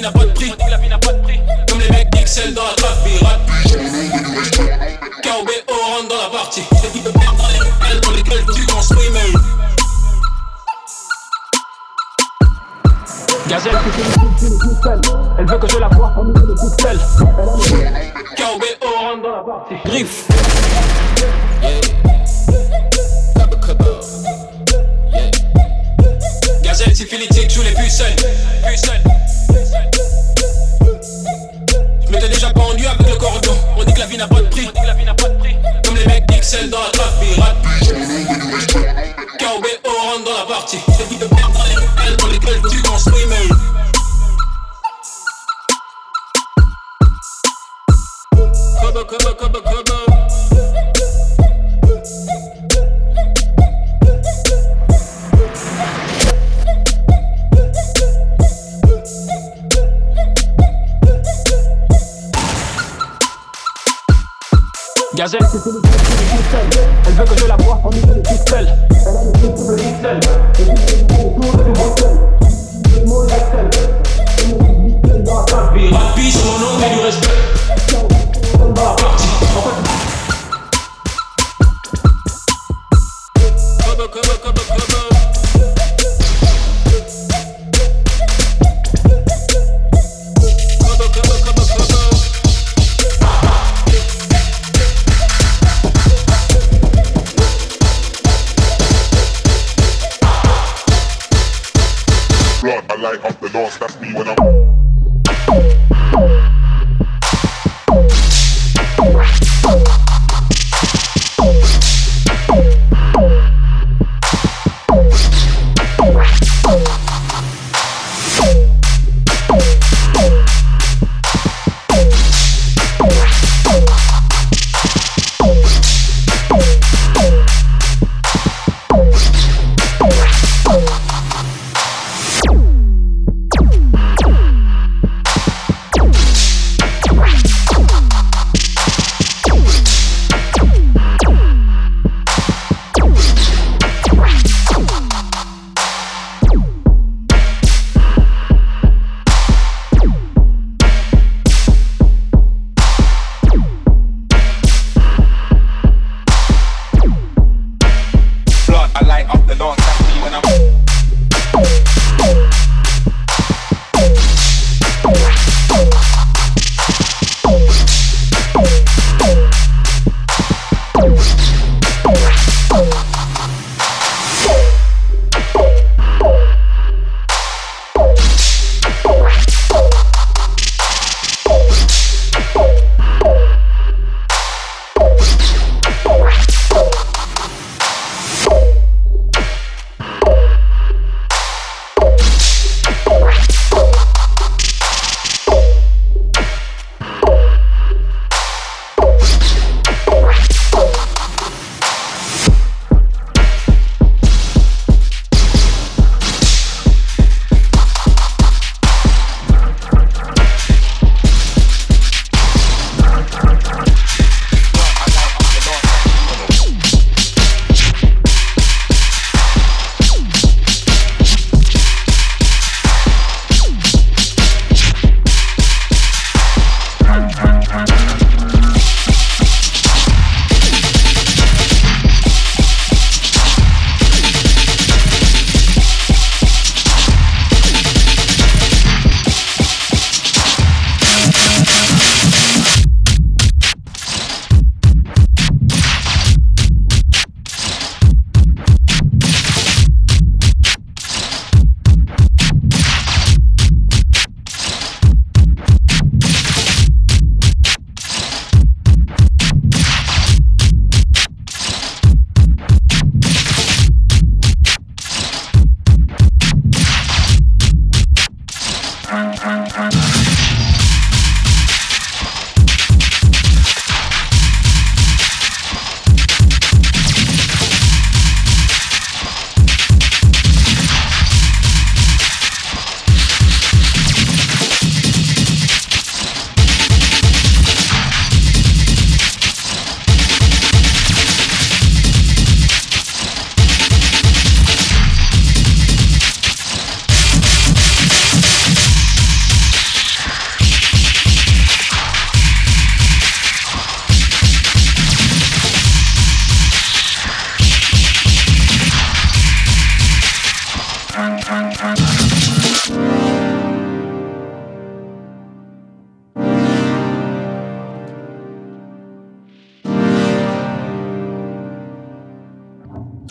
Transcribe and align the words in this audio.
vie 0.00 0.88
n'a 0.88 0.98
pas 0.98 1.12
de 1.12 1.20
prix. 1.22 1.40
Comme 1.68 1.80
les 1.80 1.88
mecs 1.90 2.10
d'Ixelles 2.10 2.54
dans 2.54 2.62
la 2.62 2.74
trafic. 2.74 3.20
KOBO 5.22 5.52
rentre 5.68 6.08
dans 6.08 6.22
la 6.22 6.30
partie. 6.30 6.62
Les 6.82 6.88
filles 6.88 7.02
de 7.02 7.18
merde 7.18 7.36
dans 7.36 7.48
les 7.48 7.58
locales 7.58 8.00
dans 8.00 8.10
lesquelles 8.10 8.44
tu 8.54 8.66
construis, 8.66 9.10
mais. 9.12 9.32
Gazelle, 13.48 13.78
tu. 13.84 14.46
Elle 15.38 15.46
veut 15.46 15.58
que 15.58 15.68
je 15.68 15.78
la 15.78 15.88
voie 15.88 16.12
en 16.16 16.24
milieu 16.24 16.46
de 16.46 16.54
pixel. 16.54 16.98
KOBO 18.36 18.86
rentre 18.98 19.22
dans 19.22 19.36
la 19.36 19.42
partie. 19.42 19.74
Griffe. 19.84 20.26
Gazelle, 26.62 26.94
syphilitique, 26.96 27.50
joue 27.50 27.62
les 27.62 27.74
pucelles. 27.74 28.16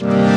Mm-hmm. 0.01 0.28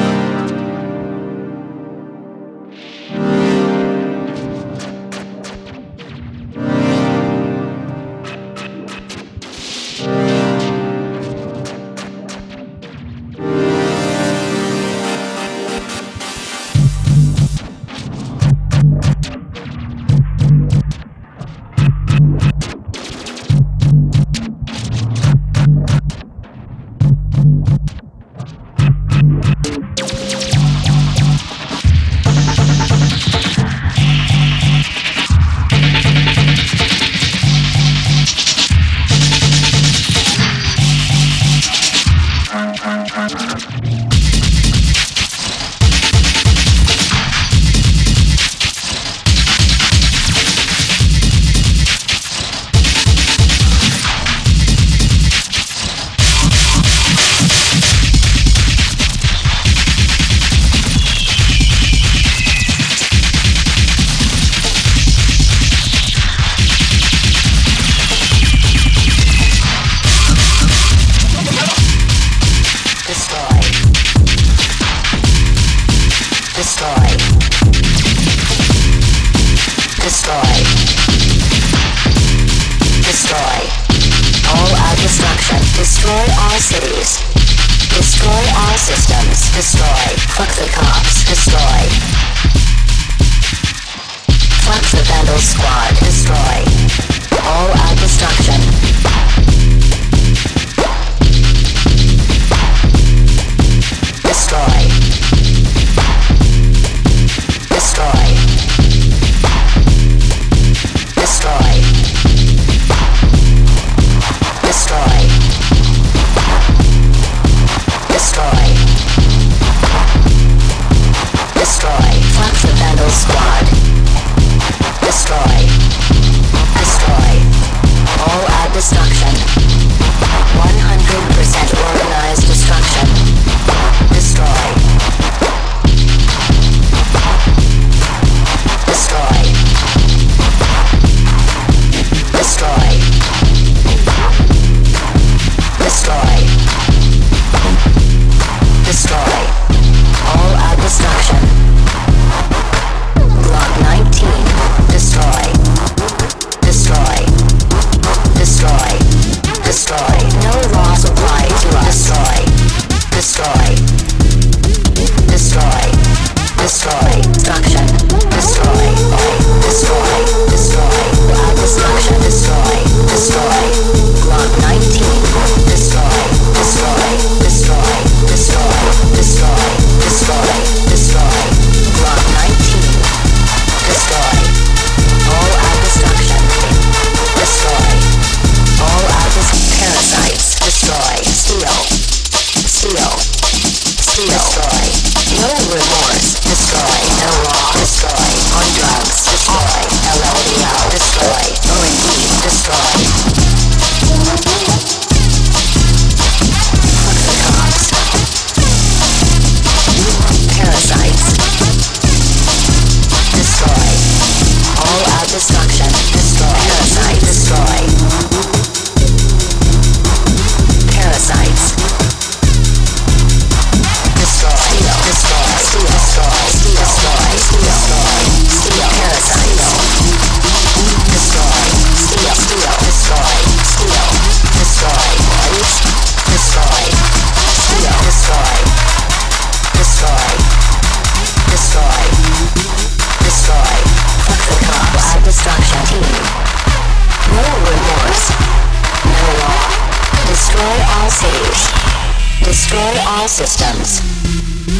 Systems. 253.33 254.01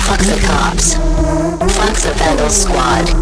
Fuck 0.05 0.21
the 0.21 0.39
cops. 0.47 0.93
Fuck 1.75 1.97
the 2.03 2.13
Vandal 2.19 2.51
Squad. 2.51 3.22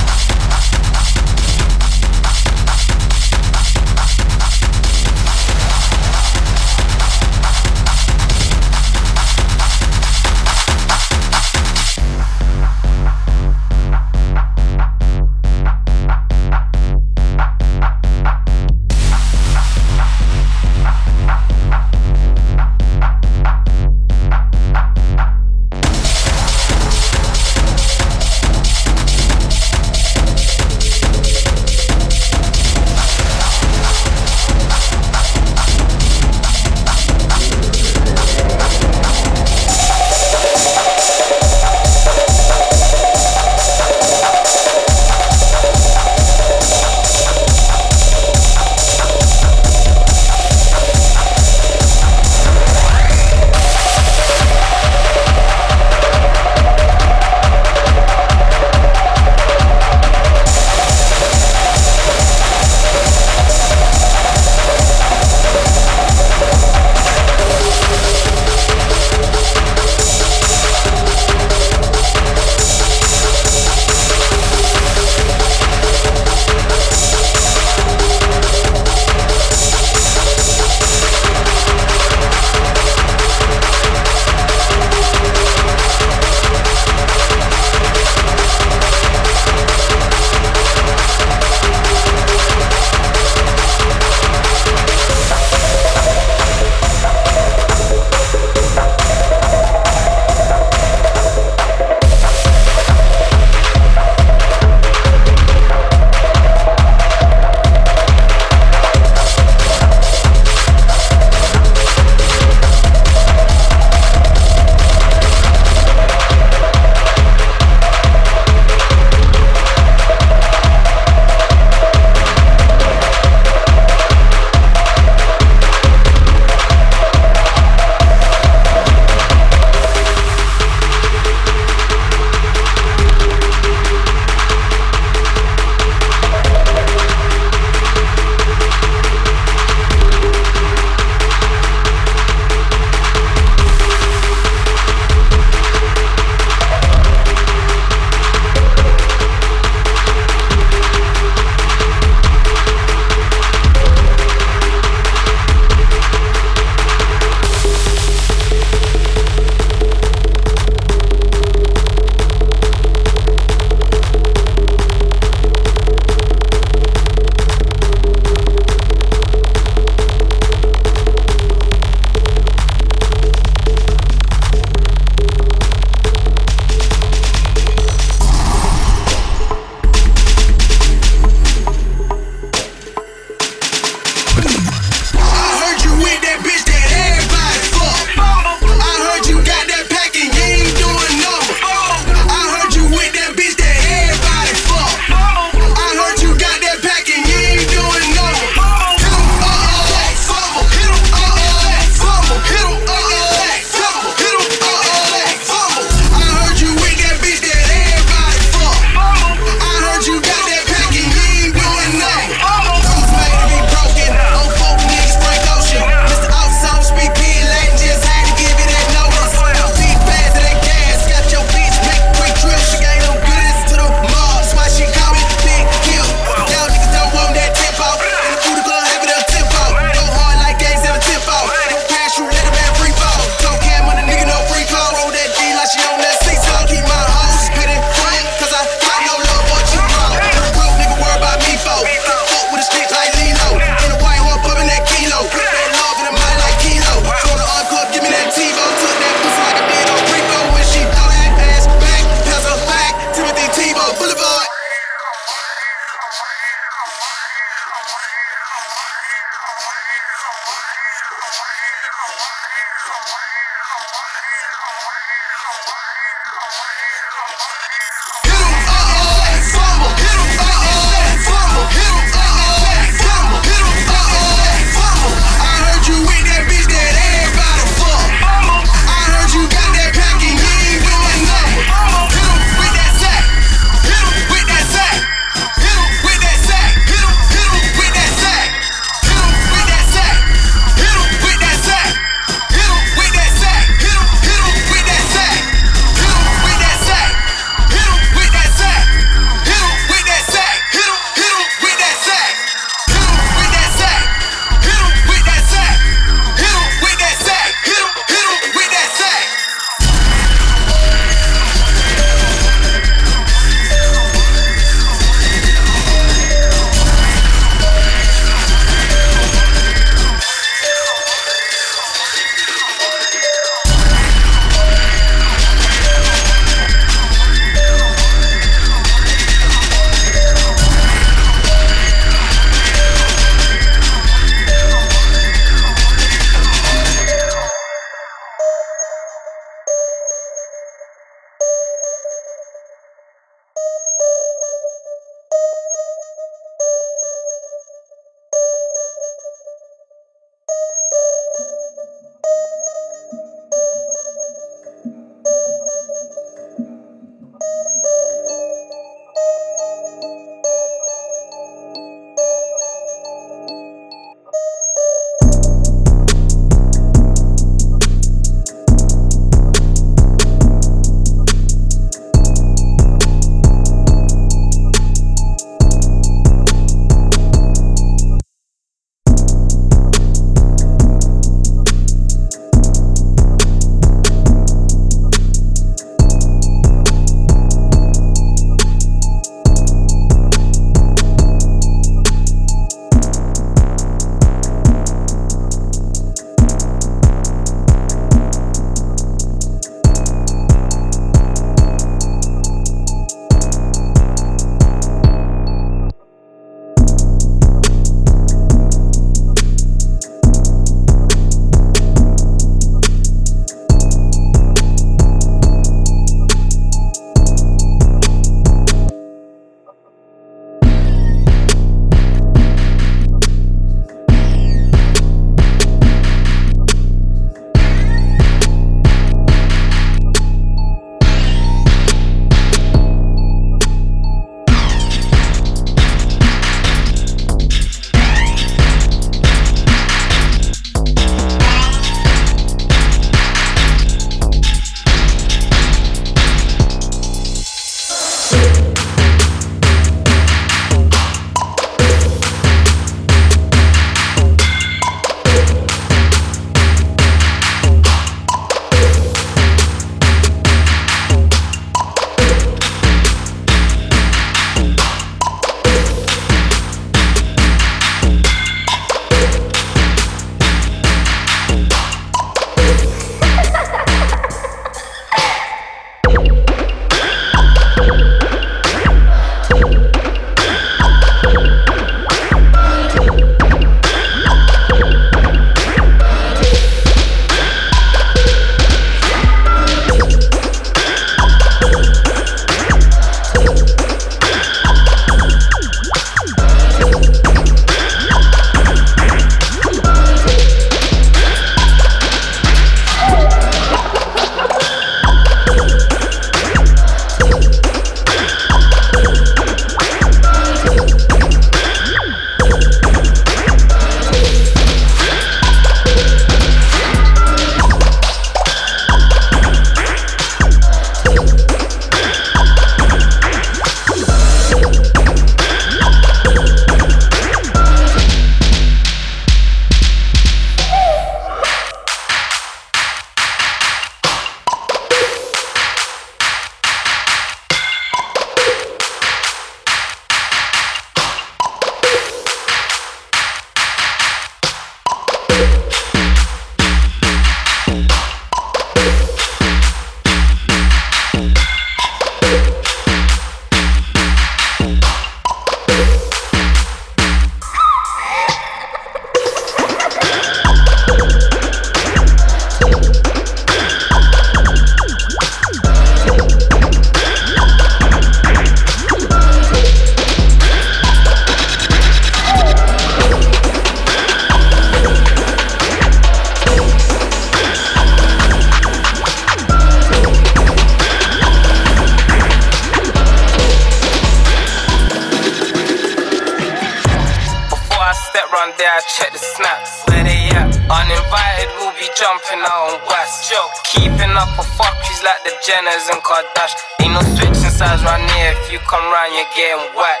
Jumping 592.00 592.40
out 592.40 592.72
on 592.72 592.80
West. 592.88 593.28
Joke. 593.28 593.52
Keeping 593.68 594.16
up 594.16 594.32
with 594.40 594.48
fuckies 594.56 595.04
like 595.04 595.20
the 595.20 595.36
Jenners 595.44 595.92
and 595.92 596.00
Kardashian. 596.00 596.56
Ain't 596.80 596.96
no 596.96 597.04
switching 597.12 597.52
sides 597.52 597.84
round 597.84 598.08
here. 598.16 598.32
If 598.40 598.48
you 598.48 598.58
come 598.64 598.80
round, 598.88 599.12
you're 599.12 599.28
getting 599.36 599.60
whacked. 599.76 600.00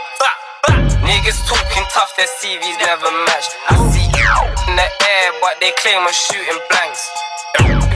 Niggas 1.04 1.44
talking 1.44 1.84
tough, 1.92 2.16
their 2.16 2.30
CVs 2.40 2.80
never 2.80 3.12
match. 3.28 3.52
I 3.68 3.76
see 3.92 4.08
in 4.72 4.80
the 4.80 4.88
air, 4.88 5.28
but 5.44 5.60
they 5.60 5.76
claim 5.84 6.00
we're 6.00 6.16
shooting 6.16 6.60
blanks. 6.72 7.04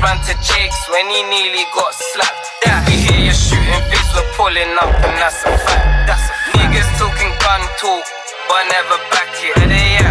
Ran 0.04 0.20
to 0.28 0.34
Jake's 0.44 0.80
when 0.92 1.08
he 1.08 1.24
nearly 1.32 1.64
got 1.72 1.96
slapped. 2.12 2.44
We 2.84 3.00
hear 3.08 3.32
you 3.32 3.32
shooting 3.32 3.82
vids, 3.88 4.10
we're 4.12 4.28
pulling 4.36 4.76
up, 4.84 4.92
and 5.00 5.16
a. 5.16 5.24
That's 5.24 5.40
a 5.48 5.56
fact. 5.64 6.12
Niggas 6.60 6.90
talking 7.00 7.32
gun 7.40 7.62
talk, 7.80 8.04
but 8.48 8.62
never 8.70 8.98
back 9.10 9.30
it. 9.42 9.56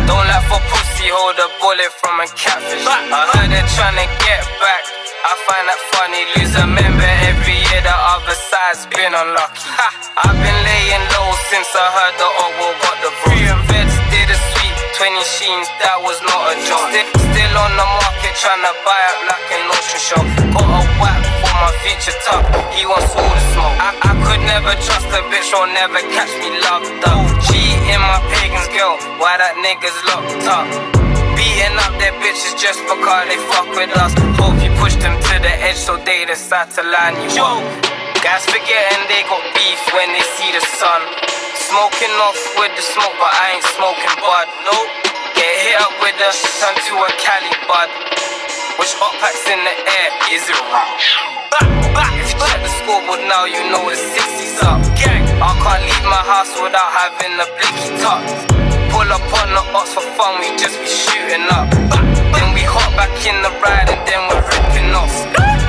Don't 0.08 0.28
laugh 0.28 0.46
for 0.50 0.60
pussy, 0.72 1.08
hold 1.10 1.40
a 1.40 1.48
bullet 1.62 1.92
from 2.02 2.20
a 2.20 2.28
catfish. 2.34 2.86
I 2.86 3.30
heard 3.34 3.50
they're 3.52 3.72
trying 3.78 3.98
to 3.98 4.08
get 4.22 4.44
back. 4.60 4.84
I 5.24 5.32
find 5.48 5.66
that 5.72 5.80
funny, 5.96 6.24
lose 6.36 6.52
a 6.60 6.68
member 6.68 7.08
every 7.32 7.56
year, 7.56 7.80
the 7.80 7.96
other 7.96 8.36
side's 8.36 8.84
been 8.92 9.16
unlucky. 9.16 9.72
I've 10.20 10.36
been 10.36 10.60
laying 10.68 11.06
low 11.16 11.32
since 11.48 11.72
I 11.72 11.86
heard 11.96 12.16
the 12.20 12.28
old 12.28 12.76
got 12.84 12.98
the 13.00 13.12
bro. 13.24 13.32
Vets 13.72 13.72
did 13.72 13.88
a 13.88 13.93
sweep, 15.04 15.52
20 15.52 15.68
that 15.84 16.00
was 16.00 16.16
not 16.24 16.48
a 16.48 16.56
joke. 16.64 16.96
Still, 17.20 17.56
on 17.60 17.72
the 17.76 17.88
market, 18.00 18.34
trying 18.40 18.64
to 18.64 18.74
buy 18.88 19.02
up 19.12 19.20
like 19.28 19.50
an 19.52 19.64
ocean 19.68 20.00
shop. 20.00 20.26
Got 20.56 20.64
a 20.64 20.82
whack 20.96 21.20
for 21.44 21.54
my 21.60 21.72
future 21.84 22.16
top, 22.24 22.44
he 22.72 22.88
wants 22.88 23.12
all 23.12 23.28
the 23.28 23.44
smoke. 23.52 23.76
I, 23.84 23.92
I 24.00 24.12
could 24.24 24.44
never 24.48 24.72
trust 24.80 25.08
a 25.12 25.22
bitch 25.28 25.52
or 25.52 25.68
never 25.76 26.00
catch 26.16 26.32
me 26.40 26.56
locked 26.64 27.04
up. 27.04 27.20
Cheating 27.52 28.00
my 28.00 28.20
pagans 28.32 28.70
girl, 28.72 28.96
why 29.20 29.36
that 29.44 29.60
nigga's 29.60 29.98
locked 30.08 30.48
up? 30.48 30.68
Beating 31.36 31.76
up 31.84 31.94
their 32.00 32.16
bitches 32.24 32.56
just 32.56 32.80
because 32.88 33.28
they 33.28 33.40
fuck 33.52 33.68
with 33.76 33.92
us. 34.00 34.14
Hope 34.40 34.56
you 34.64 34.72
push 34.80 34.96
them 35.04 35.20
to 35.20 35.36
the 35.44 35.54
edge 35.68 35.80
so 35.80 35.98
they 35.98 36.24
decide 36.24 36.72
to 36.80 36.84
line 36.84 37.20
you 37.36 37.44
up. 37.44 38.13
Guys 38.24 38.48
forgetting 38.48 39.04
they 39.12 39.20
got 39.28 39.44
beef 39.52 39.84
when 39.92 40.08
they 40.16 40.24
see 40.40 40.48
the 40.56 40.64
sun. 40.80 41.02
Smoking 41.60 42.16
off 42.24 42.40
with 42.56 42.72
the 42.72 42.80
smoke, 42.80 43.12
but 43.20 43.28
I 43.28 43.60
ain't 43.60 43.68
smoking 43.76 44.16
bud. 44.16 44.48
Nope. 44.64 44.92
Get 45.36 45.52
hit 45.60 45.76
up 45.84 45.92
with 46.00 46.16
the 46.16 46.32
turn 46.32 46.72
to 46.72 46.94
a 47.04 47.10
Cali 47.20 47.52
bud. 47.68 47.92
Which 48.80 48.96
hot 48.96 49.12
packs 49.20 49.44
in 49.52 49.60
the 49.68 49.76
air? 49.76 50.10
Is 50.32 50.48
it 50.48 50.56
wrong? 50.72 50.96
If 52.16 52.32
you 52.32 52.40
check 52.40 52.64
the 52.64 52.72
scoreboard 52.80 53.28
now, 53.28 53.44
you 53.44 53.60
know 53.68 53.92
it's 53.92 54.00
60s 54.16 54.56
up. 54.72 54.80
Gang. 54.96 55.28
I 55.44 55.52
can't 55.60 55.84
leave 55.84 56.08
my 56.08 56.24
house 56.24 56.56
without 56.56 56.96
having 56.96 57.36
a 57.44 57.48
blicky 57.60 57.92
top. 58.00 58.24
Pull 58.88 59.04
up 59.12 59.28
on 59.36 59.52
the 59.52 59.64
ox 59.76 60.00
for 60.00 60.06
fun, 60.16 60.40
we 60.40 60.48
just 60.56 60.80
be 60.80 60.88
shooting 60.88 61.44
up. 61.52 61.68
Then 62.32 62.56
we 62.56 62.64
hop 62.64 62.88
back 62.96 63.12
in 63.28 63.36
the 63.44 63.52
ride 63.60 63.92
and 63.92 64.00
then 64.08 64.32
we're 64.32 64.48
ripping 64.48 64.96
off. 64.96 65.12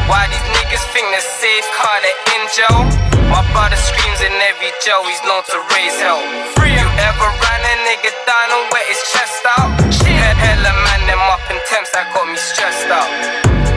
Why 0.06 0.30
these 0.30 0.46
niggas 0.54 0.86
think 0.94 1.10
they're 1.10 1.18
safe, 1.42 1.66
car 1.74 1.98
they 1.98 2.23
jail? 2.52 2.84
My 3.32 3.40
brother 3.56 3.76
screams 3.76 4.20
in 4.20 4.34
every 4.52 4.72
jail, 4.84 5.02
he's 5.08 5.22
known 5.24 5.42
to 5.48 5.58
raise 5.72 5.96
hell. 6.00 6.20
Free 6.54 6.76
you 6.76 6.88
ever 7.00 7.28
ran 7.40 7.60
a 7.64 7.74
nigga 7.88 8.12
down 8.28 8.48
and 8.52 8.64
wet 8.70 8.86
his 8.86 9.00
chest 9.12 9.42
out? 9.56 9.70
Head 10.04 10.36
hella 10.36 10.72
man, 10.84 11.00
them 11.08 11.22
up 11.32 11.42
in 11.50 11.58
temps 11.68 11.90
that 11.96 12.12
got 12.12 12.28
me 12.28 12.36
stressed 12.36 12.88
out. 12.92 13.08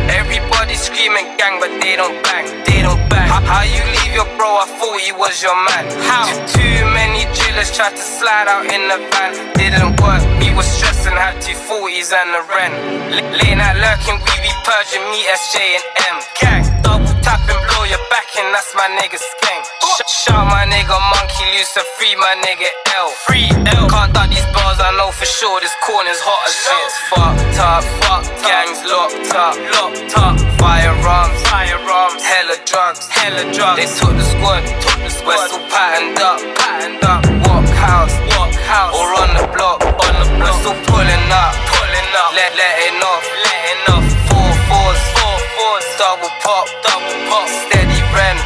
Everybody 0.07 0.75
screaming 0.75 1.35
gang, 1.35 1.59
but 1.59 1.71
they 1.83 1.95
don't 1.95 2.15
bang, 2.23 2.47
they 2.63 2.81
don't 2.81 3.01
bang. 3.11 3.27
How, 3.27 3.43
how 3.43 3.63
you 3.63 3.83
leave 3.99 4.13
your 4.15 4.27
bro? 4.39 4.63
I 4.63 4.65
thought 4.79 4.99
he 5.03 5.11
was 5.11 5.41
your 5.43 5.55
man. 5.55 5.83
How? 6.07 6.27
Too, 6.47 6.63
too 6.63 6.79
many 6.95 7.27
drillers 7.35 7.71
tried 7.75 7.95
to 7.95 8.03
slide 8.03 8.47
out 8.47 8.67
in 8.71 8.87
the 8.87 8.99
van, 9.11 9.35
didn't 9.59 9.99
work. 9.99 10.23
He 10.39 10.53
was 10.55 10.67
stressing, 10.67 11.15
had 11.15 11.39
two 11.43 11.55
40s 11.55 12.15
and 12.15 12.29
the 12.31 12.43
rent. 12.47 12.73
L- 13.11 13.31
late 13.35 13.57
night 13.59 13.79
lurking, 13.83 14.19
we 14.23 14.33
be 14.43 14.53
purging 14.63 15.03
me, 15.11 15.27
SJ 15.27 15.55
and 15.75 15.85
M. 16.07 16.17
Gang, 16.39 16.63
double 16.83 17.16
tapping, 17.27 17.59
blow 17.75 17.83
your 17.83 17.99
back, 18.07 18.31
and 18.39 18.47
that's 18.55 18.71
my 18.71 18.87
nigga 18.95 19.19
gang. 19.43 19.63
Shout 20.07 20.47
my 20.47 20.63
nigga 20.63 20.95
monkey 21.11 21.43
loose 21.51 21.73
to 21.75 21.83
free 21.99 22.15
my 22.15 22.39
nigga 22.39 22.69
L. 22.95 23.11
Free 23.27 23.51
L. 23.75 23.83
Can't 23.91 24.13
duck 24.15 24.31
these 24.31 24.47
bars, 24.55 24.79
I 24.79 24.95
know 24.95 25.11
for 25.11 25.27
sure 25.27 25.59
this 25.59 25.75
corner's 25.83 26.21
hot 26.23 26.47
as 26.47 26.55
shit. 26.55 26.89
Fucked 27.11 27.59
up, 27.59 27.83
fucked 27.99 28.31
gangs 28.47 28.79
locked 28.87 29.35
up, 29.35 29.55
locked 29.75 30.15
up. 30.15 30.35
Firearms, 30.61 31.39
firearms, 31.51 32.21
hella 32.23 32.57
drugs, 32.63 33.03
hella 33.11 33.43
drugs. 33.51 33.77
They 33.79 33.89
took 33.91 34.15
the 34.15 34.23
squad, 34.23 34.63
took 34.79 34.99
the 35.03 35.11
squad. 35.11 35.51
Still 35.51 35.65
patterned 35.67 36.19
up, 36.23 36.39
patterned 36.55 37.03
up. 37.03 37.21
Walk 37.43 37.67
house, 37.75 38.15
walk 38.31 38.55
house, 38.71 38.93
or 38.95 39.07
on 39.19 39.29
the 39.35 39.45
block, 39.51 39.83
on 39.83 40.13
the 40.23 40.27
block. 40.39 40.55
Still 40.63 40.79
pulling 40.87 41.27
up, 41.31 41.51
pulling 41.75 42.11
up. 42.15 42.31
Let 42.31 42.51
letting 42.55 43.01
off, 43.03 43.25
letting 43.43 43.83
off. 43.91 44.05
Four 44.31 44.51
fours, 44.71 45.01
four 45.19 45.37
fours. 45.55 45.85
Double 45.97 46.26
pop, 46.47 46.63
double 46.79 47.19
pop. 47.27 47.47
Steady 47.67 47.99
rent. 48.15 48.39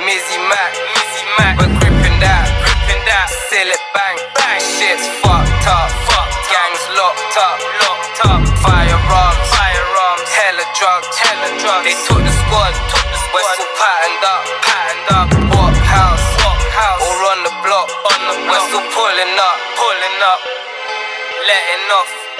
Mizzy 0.00 0.40
Mac, 0.48 0.72
Mizzy 0.96 1.24
Mac. 1.36 1.54
We're 1.60 1.68
gripping 1.76 2.16
that, 2.24 2.48
gripping 2.64 3.04
that. 3.04 3.28
It 3.52 3.76
bang, 3.92 4.16
bang. 4.32 4.64
Shit's 4.80 5.04
fucked 5.20 5.68
up, 5.68 5.92
fucked. 6.08 6.32
Gangs 6.48 6.84
locked 6.96 7.36
up, 7.36 7.58
locked 7.84 8.20
up. 8.32 8.40
Firearms, 8.64 9.44
firearms. 9.52 10.28
Hella 10.32 10.64
drugs, 10.72 11.12
hella 11.20 11.48
drugs. 11.60 11.84
They 11.84 11.96
took 12.08 12.24
the 12.24 12.32
squad, 12.32 12.72
took 12.88 13.04
the 13.04 13.18
squad. 13.20 13.44
We're 13.44 13.48
still 13.60 13.72
patterned 13.76 14.24
up, 14.24 14.42
patterned 14.64 15.08
up. 15.12 15.28
House. 15.92 16.24
Or 17.04 17.16
on 17.28 17.44
the 17.44 17.52
block, 17.60 17.92
on 17.92 18.20
the 18.24 18.36
block. 18.40 18.56
We're 18.56 18.66
still 18.72 18.88
pulling 18.96 19.36
up, 19.36 19.58
pulling 19.76 20.18
up. 20.24 20.40
Letting 21.44 21.92
off. 21.92 22.31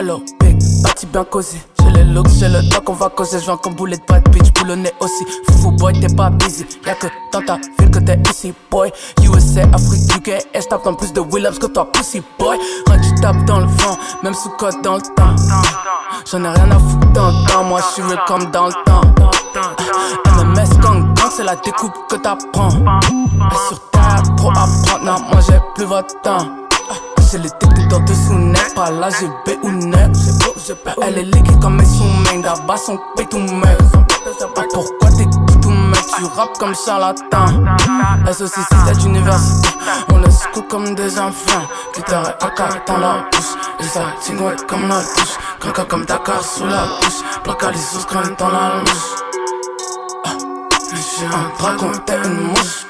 Hello, 0.00 0.22
big, 0.40 0.56
parti 0.82 1.04
bien 1.04 1.24
causé. 1.24 1.58
J'ai 1.78 1.90
les 1.90 2.04
looks, 2.04 2.30
j'ai 2.30 2.48
le 2.48 2.62
doc, 2.70 2.88
on 2.88 2.94
va 2.94 3.10
causer. 3.10 3.38
J'viens 3.38 3.58
comme 3.58 3.74
boulet 3.74 3.98
de 3.98 4.02
bad 4.08 4.26
bitch, 4.30 4.50
boulonné 4.54 4.90
aussi. 4.98 5.26
Foufou 5.46 5.72
boy, 5.72 5.92
t'es 6.00 6.06
pas 6.16 6.30
busy. 6.30 6.64
Y'a 6.86 6.94
que 6.94 7.06
dans 7.34 7.42
ta 7.42 7.58
ville 7.78 7.90
que 7.90 7.98
t'es 7.98 8.18
ici, 8.30 8.54
boy. 8.70 8.90
USA, 9.22 9.64
Afrique, 9.74 10.16
UK, 10.16 10.28
et 10.28 10.60
j'tape 10.62 10.84
dans 10.84 10.94
plus 10.94 11.12
de 11.12 11.20
Williams 11.20 11.58
que 11.58 11.66
toi, 11.66 11.92
pussy 11.92 12.22
boy. 12.38 12.58
Quand 12.86 12.98
tu 12.98 13.14
tapes 13.20 13.44
dans 13.44 13.60
le 13.60 13.66
vent, 13.66 13.98
même 14.22 14.32
sous 14.32 14.48
code 14.56 14.80
dans 14.82 14.94
le 14.94 15.02
temps. 15.02 15.36
J'en 16.32 16.44
ai 16.44 16.48
rien 16.48 16.70
à 16.70 16.78
foutre 16.78 17.12
dans 17.12 17.28
le 17.28 17.46
temps, 17.52 17.64
moi 17.64 17.82
j'suis 17.90 18.02
real 18.02 18.20
comme 18.26 18.50
dans 18.52 18.68
le 18.68 18.72
temps. 18.86 19.02
MMS 20.34 20.78
gang 20.80 21.12
gang, 21.12 21.30
c'est 21.30 21.44
la 21.44 21.56
découpe 21.56 21.92
que 22.08 22.16
t'apprends. 22.16 22.70
Sur 22.70 23.90
terre, 23.90 24.22
pour 24.38 24.50
apprendre, 24.52 25.04
non, 25.04 25.20
moi 25.30 25.40
j'ai 25.46 25.60
plus 25.74 25.84
votre 25.84 26.18
temps. 26.22 26.59
J'ai 27.30 27.38
les 27.38 27.50
techniques 27.50 27.86
dans 27.88 28.00
dessous 28.00 28.34
net, 28.34 28.74
pas 28.74 28.90
là 28.90 29.08
j'ai 29.20 29.28
B 29.28 29.56
ou. 29.62 29.68
Elle 31.02 31.18
est 31.18 31.22
liquide 31.22 31.60
comme 31.60 31.76
mes 31.76 31.84
sous-mains, 31.84 32.40
d'abord 32.40 32.78
son 32.78 32.98
P 33.16 33.24
tout 33.26 33.38
mec. 33.38 33.78
Ah, 34.56 34.62
pourquoi 34.72 35.10
t'es 35.10 35.26
tout 35.62 35.70
mec, 35.70 36.04
tu 36.16 36.24
rappes 36.24 36.58
comme 36.58 36.74
charlatan. 36.74 37.46
SOC 38.32 38.48
cette 38.86 39.04
université, 39.04 39.68
on 40.12 40.22
est 40.24 40.30
school 40.30 40.66
comme 40.68 40.94
des 40.96 41.20
enfants. 41.20 41.62
Guitare 41.94 42.30
et 42.30 42.44
AK 42.44 42.86
dans 42.88 42.98
la 42.98 43.24
bouche, 43.30 43.54
et 43.78 43.84
ça 43.84 44.00
tingouette 44.24 44.66
comme 44.66 44.88
la 44.88 45.00
touche. 45.00 45.38
Caca 45.60 45.84
comme 45.84 46.04
Dakar 46.06 46.42
sous 46.42 46.66
la 46.66 46.86
bouche, 47.00 47.22
placard 47.44 47.70
les 47.70 47.78
sous 47.78 48.04
dans 48.38 48.48
la 48.48 48.80
louche. 48.80 49.06
Ah, 50.24 50.30
J'ai 50.92 51.26
un 51.26 51.58
dragon, 51.60 51.92
t'es 52.04 52.16
une 52.24 52.48
mouche. 52.48 52.86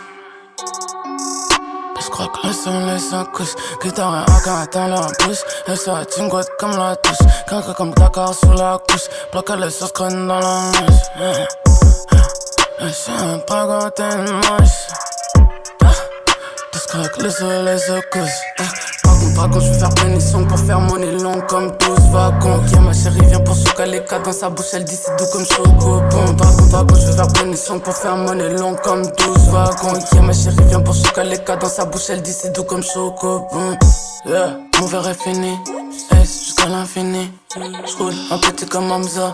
Elles 2.42 2.54
sont 2.54 2.86
les 2.86 2.98
sans 2.98 3.24
couches, 3.26 3.54
guitare 3.82 4.24
et 4.26 4.30
encore 4.30 4.66
dans 4.72 4.88
leur 4.88 5.06
bouche. 5.20 5.38
Elles 5.66 5.76
sont 5.76 5.94
à 5.94 6.04
comme 6.58 6.76
la 6.76 6.96
touche, 6.96 7.18
caca 7.48 7.74
comme 7.74 7.92
Dakar 7.94 8.34
sous 8.34 8.52
la 8.52 8.78
couche. 8.88 9.08
Bloquer 9.32 9.56
les 9.56 9.70
sauces 9.70 9.92
crânes 9.92 10.26
dans 10.26 10.38
la 10.40 10.60
mouche. 10.60 11.00
Eh, 11.18 11.22
eh, 11.22 11.46
eh, 12.12 12.16
Elles 12.80 12.94
sont 12.94 13.38
pas 13.46 13.66
gantées, 13.66 14.16
moche. 14.16 14.88
Discret, 16.72 17.10
le 17.18 17.30
soleil 17.30 17.78
secousse 17.78 18.79
par 19.40 19.48
contre, 19.48 19.64
je 19.64 19.72
vais 19.72 19.78
faire 19.78 19.88
bénisson 20.04 20.44
pour 20.44 20.58
faire 20.58 20.80
mon 20.80 20.96
long 20.96 21.40
comme 21.48 21.72
12 21.78 21.98
wagons. 22.12 22.60
Yeah, 22.70 22.80
ma 22.80 22.92
chérie 22.92 23.24
vient 23.26 23.40
pour 23.40 23.56
souka 23.56 23.86
les 23.86 24.04
cas 24.04 24.18
dans 24.18 24.32
sa 24.32 24.50
bouche, 24.50 24.66
elle 24.74 24.84
dit 24.84 24.94
c'est 24.94 25.16
doux 25.16 25.24
comme 25.32 25.46
choco. 25.46 26.02
Bon, 26.10 26.36
contre, 26.36 27.00
je 27.00 27.06
vais 27.06 27.12
faire 27.12 27.80
pour 27.80 27.96
faire 27.96 28.16
mon 28.16 28.34
long 28.34 28.76
comme 28.84 29.02
12 29.02 29.48
wagons. 29.50 29.98
Yeah, 30.12 30.22
ma 30.22 30.34
chérie 30.34 30.64
vient 30.68 30.80
pour 30.80 30.94
souka 30.94 31.24
les 31.24 31.38
cas 31.38 31.56
dans 31.56 31.68
sa 31.68 31.86
bouche, 31.86 32.10
elle 32.10 32.20
dit 32.20 32.32
c'est 32.32 32.54
doux 32.54 32.64
comme 32.64 32.82
choco. 32.82 33.46
Bon, 33.50 33.78
yeah, 34.26 34.58
mon 34.78 34.86
verre 34.86 35.08
est 35.08 35.22
fini. 35.22 35.56
Ace 36.12 36.44
jusqu'à 36.44 36.68
l'infini. 36.68 37.32
J'roule 37.86 38.14
un 38.30 38.38
petit 38.38 38.66
comme 38.66 38.92
Hamza. 38.92 39.32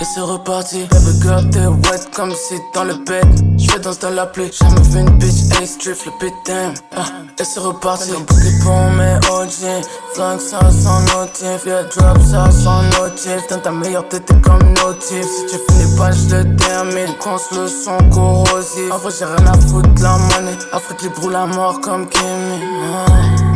Et 0.00 0.04
c'est 0.04 0.20
reparti. 0.20 0.86
Baby 0.90 1.20
girl, 1.20 1.50
t'es 1.50 1.66
wet 1.66 2.00
comme 2.16 2.32
si 2.32 2.54
dans 2.74 2.84
le 2.84 2.94
bed. 2.94 3.51
J'fais 3.62 3.78
danse 3.78 3.98
dans 4.00 4.10
la 4.10 4.26
pluie. 4.26 4.50
Jamais 4.52 4.80
vu 4.82 5.00
une 5.00 5.10
bitch 5.18 5.52
ace 5.62 5.78
drift 5.78 6.06
le 6.20 6.30
damn. 6.44 6.74
Ah, 6.96 7.04
et 7.38 7.44
c'est 7.44 7.60
reparti. 7.60 8.10
Un 8.10 8.20
bouquet 8.20 8.58
pour 8.62 8.90
mes 8.90 9.16
OG. 9.30 9.84
Flank 10.14 10.40
ça 10.40 10.58
sans 10.70 11.00
notif. 11.00 11.64
Yeah, 11.64 11.84
drop 11.84 12.18
ça 12.28 12.50
sans 12.50 12.82
notif. 12.82 13.46
Dans 13.48 13.60
ta 13.60 13.70
meilleure 13.70 14.08
tête, 14.08 14.26
t'es 14.26 14.40
comme 14.40 14.74
notif. 14.74 15.24
Si 15.24 15.46
tu 15.46 15.56
finis 15.68 15.96
pas, 15.96 16.10
j'le 16.10 16.56
termine. 16.56 17.14
Conce 17.20 17.50
le 17.52 17.68
son 17.68 17.98
corrosif. 18.10 18.90
En 18.90 18.98
vrai, 18.98 19.12
j'ai 19.16 19.24
rien 19.24 19.46
à 19.46 19.58
foutre 19.60 19.94
de 19.94 20.02
la 20.02 20.16
monnaie. 20.16 20.58
Afrique 20.72 21.02
libre 21.02 21.24
ou 21.24 21.28
la 21.30 21.46
mort 21.46 21.80
comme 21.80 22.08
Kimi. 22.08 22.60
Ah. 22.94 23.52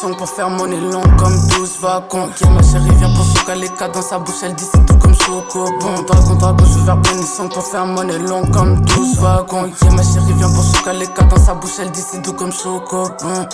Pour 0.00 0.28
faire 0.28 0.48
mon 0.48 0.64
long 0.66 1.02
comme 1.18 1.36
12 1.48 1.80
wagons. 1.80 2.30
Yeah, 2.40 2.50
ma 2.50 2.62
chérie 2.62 2.94
vient 2.96 3.14
pour 3.14 3.24
souka 3.24 3.54
les 3.54 3.68
cas 3.68 3.88
dans 3.88 4.00
sa 4.00 4.18
bouche, 4.18 4.42
elle 4.42 4.54
dit 4.54 4.64
c'est 4.64 4.84
tout 4.86 4.98
comme 4.98 5.14
choco. 5.14 5.68
Bon, 5.80 6.02
par 6.04 6.24
contre, 6.24 6.64
je 6.64 6.78
vais 6.78 6.84
faire 6.86 6.96
bénisson 6.96 7.48
pour 7.48 7.62
faire 7.62 7.86
mon 7.86 8.02
long 8.02 8.42
comme 8.50 8.80
12 8.80 9.18
wagons. 9.18 9.66
Yeah, 9.82 9.90
ma 9.94 10.02
chérie 10.02 10.32
vient 10.32 10.50
pour 10.50 10.64
souka 10.64 10.92
les 10.94 11.06
cas 11.06 11.24
dans 11.24 11.36
sa 11.36 11.54
bouche, 11.54 11.78
elle 11.78 11.90
dit 11.90 12.00
c'est 12.00 12.22
tout 12.22 12.32
comme 12.32 12.52
choco. 12.52 13.08
Bon. 13.22 13.46